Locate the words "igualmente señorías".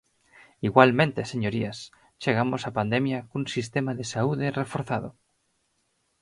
0.67-1.77